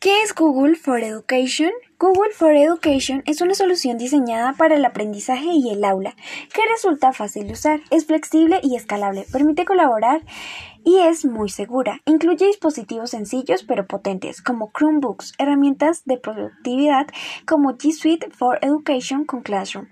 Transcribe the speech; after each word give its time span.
¿Qué 0.00 0.22
es 0.22 0.34
Google 0.34 0.76
for 0.76 1.04
Education? 1.04 1.72
Google 1.98 2.30
for 2.32 2.56
Education 2.56 3.22
es 3.26 3.42
una 3.42 3.52
solución 3.54 3.98
diseñada 3.98 4.54
para 4.54 4.76
el 4.76 4.84
aprendizaje 4.86 5.50
y 5.52 5.68
el 5.68 5.84
aula, 5.84 6.16
que 6.54 6.62
resulta 6.74 7.12
fácil 7.12 7.48
de 7.48 7.52
usar, 7.52 7.80
es 7.90 8.06
flexible 8.06 8.60
y 8.62 8.76
escalable, 8.76 9.26
permite 9.30 9.66
colaborar 9.66 10.22
y 10.86 11.00
es 11.00 11.26
muy 11.26 11.50
segura. 11.50 12.00
Incluye 12.06 12.46
dispositivos 12.46 13.10
sencillos 13.10 13.62
pero 13.62 13.86
potentes 13.86 14.40
como 14.40 14.72
Chromebooks, 14.72 15.34
herramientas 15.36 16.02
de 16.06 16.16
productividad 16.16 17.06
como 17.46 17.72
G 17.72 17.92
Suite 17.92 18.30
for 18.30 18.58
Education 18.62 19.26
con 19.26 19.42
Classroom 19.42 19.88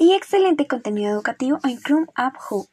y 0.00 0.14
excelente 0.14 0.66
contenido 0.66 1.12
educativo 1.12 1.60
en 1.62 1.78
Chrome 1.78 2.08
App 2.16 2.34
Hub. 2.50 2.66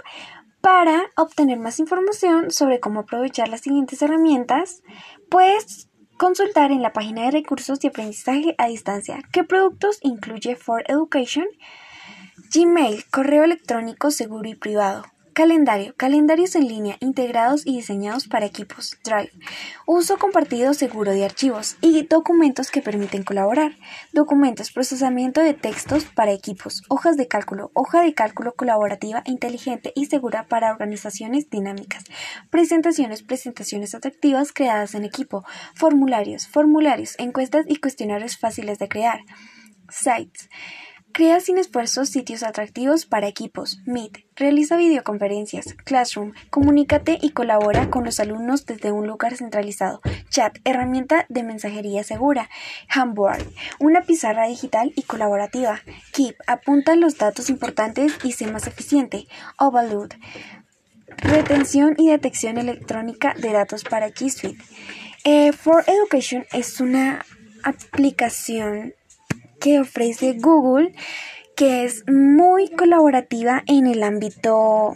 Para 0.61 1.04
obtener 1.16 1.59
más 1.59 1.79
información 1.79 2.50
sobre 2.50 2.79
cómo 2.79 3.02
aprovechar 3.02 3.50
las 3.50 3.61
siguientes 3.61 4.02
herramientas, 4.02 4.82
puedes 5.29 5.90
Consultar 6.21 6.71
en 6.71 6.83
la 6.83 6.93
página 6.93 7.23
de 7.23 7.31
recursos 7.31 7.79
de 7.79 7.88
aprendizaje 7.88 8.53
a 8.59 8.67
distancia 8.67 9.23
qué 9.31 9.43
productos 9.43 9.98
incluye 10.03 10.55
For 10.55 10.84
Education. 10.88 11.47
Gmail, 12.53 13.03
correo 13.09 13.44
electrónico 13.44 14.11
seguro 14.11 14.47
y 14.47 14.53
privado. 14.53 15.03
Calendario. 15.34 15.95
Calendarios 15.95 16.55
en 16.55 16.67
línea 16.67 16.98
integrados 16.99 17.66
y 17.66 17.77
diseñados 17.77 18.27
para 18.27 18.45
equipos. 18.45 18.98
Drive. 19.05 19.31
Uso 19.85 20.17
compartido 20.17 20.73
seguro 20.73 21.13
de 21.13 21.23
archivos 21.23 21.77
y 21.80 22.05
documentos 22.05 22.70
que 22.70 22.81
permiten 22.81 23.23
colaborar. 23.23 23.77
Documentos. 24.12 24.72
Procesamiento 24.73 25.39
de 25.39 25.53
textos 25.53 26.03
para 26.03 26.34
equipos. 26.34 26.84
Hojas 26.89 27.16
de 27.16 27.30
cálculo. 27.30 27.72
Hoja 27.73 28.02
de 28.03 28.13
cálculo 28.13 28.55
colaborativa, 28.55 29.23
inteligente 29.25 29.94
y 29.95 30.08
segura 30.08 30.48
para 30.49 30.70
organizaciones 30.70 31.50
dinámicas. 31.50 32.03
Presentaciones. 32.50 33.23
Presentaciones 33.23 33.95
atractivas 33.95 34.52
creadas 34.52 34.95
en 34.95 35.05
equipo. 35.05 35.45
Formularios. 35.75 36.48
Formularios. 36.48 37.16
Encuestas 37.20 37.66
y 37.70 37.77
cuestionarios 37.77 38.38
fáciles 38.38 38.80
de 38.80 38.89
crear. 38.89 39.22
Sites. 39.89 40.50
Crea 41.14 41.40
sin 41.42 41.58
esfuerzo 41.58 42.06
sitios 42.06 42.42
atractivos 42.44 43.06
para 43.06 43.28
equipos. 43.28 43.80
Meet. 43.86 44.20
Realiza 44.36 44.78
videoconferencias. 44.78 45.73
Classroom. 45.84 46.34
Comunícate 46.50 47.17
y 47.22 47.31
colabora 47.31 47.90
con 47.90 48.06
los 48.06 48.20
alumnos 48.20 48.66
desde 48.66 48.92
un 48.92 49.08
lugar 49.08 49.36
centralizado. 49.36 50.02
Chat. 50.30 50.58
Herramienta 50.64 51.26
de 51.28 51.44
mensajería 51.44 52.04
segura. 52.04 52.50
Handboard. 52.88 53.45
Una 53.80 54.02
pizarra 54.02 54.48
digital 54.48 54.94
y 54.95 55.04
colaborativa. 55.04 55.82
Keep. 56.14 56.38
Apunta 56.48 56.95
los 56.95 57.17
datos 57.17 57.50
importantes 57.50 58.14
y 58.23 58.32
sé 58.32 58.48
más 58.48 58.67
eficiente. 58.67 59.28
Overload. 59.58 60.12
Retención 61.17 61.95
y 61.98 62.09
detección 62.09 62.58
electrónica 62.58 63.34
de 63.38 63.52
datos 63.52 63.84
para 63.84 64.09
G 64.09 64.30
Suite. 64.30 64.64
Eh, 65.23 65.52
For 65.52 65.84
Education 65.88 66.45
es 66.54 66.80
una 66.80 67.26
aplicación 67.64 68.94
que 69.62 69.80
ofrece 69.80 70.34
Google, 70.34 70.94
que 71.56 71.86
es 71.86 72.04
muy 72.09 72.70
colaborativa 72.70 73.64
en 73.67 73.88
el 73.88 74.04
ámbito 74.04 74.95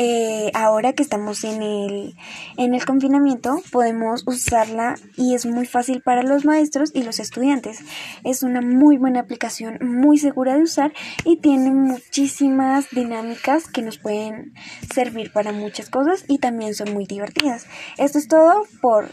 eh, 0.00 0.52
ahora 0.54 0.92
que 0.92 1.02
estamos 1.02 1.42
en 1.42 1.60
el, 1.60 2.14
en 2.56 2.74
el 2.74 2.84
confinamiento, 2.84 3.60
podemos 3.72 4.22
usarla 4.26 4.94
y 5.16 5.34
es 5.34 5.44
muy 5.44 5.66
fácil 5.66 6.02
para 6.02 6.22
los 6.22 6.44
maestros 6.44 6.92
y 6.94 7.02
los 7.02 7.18
estudiantes. 7.18 7.80
Es 8.22 8.44
una 8.44 8.60
muy 8.60 8.96
buena 8.96 9.18
aplicación, 9.18 9.78
muy 9.82 10.18
segura 10.18 10.54
de 10.54 10.62
usar 10.62 10.92
y 11.24 11.38
tiene 11.38 11.72
muchísimas 11.72 12.90
dinámicas 12.90 13.66
que 13.66 13.82
nos 13.82 13.98
pueden 13.98 14.52
servir 14.94 15.32
para 15.32 15.50
muchas 15.50 15.90
cosas 15.90 16.24
y 16.28 16.38
también 16.38 16.74
son 16.74 16.92
muy 16.92 17.06
divertidas. 17.06 17.66
Esto 17.96 18.18
es 18.18 18.28
todo 18.28 18.66
por 18.80 19.10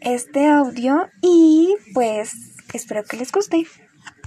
este 0.00 0.46
audio 0.46 1.08
y 1.20 1.74
pues 1.94 2.55
espero 2.74 3.04
que 3.04 3.16
les 3.16 3.32
guste. 3.32 3.66